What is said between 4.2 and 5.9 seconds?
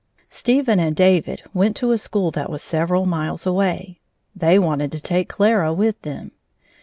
They wanted to take Clara